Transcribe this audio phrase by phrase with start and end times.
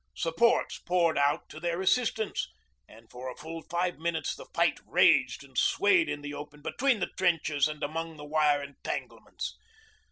[0.15, 2.47] Supports poured out to their assistance,
[2.87, 6.99] and for a full five minutes the fight raged and swayed in the open between
[6.99, 9.59] the trenches and among the wire entanglements.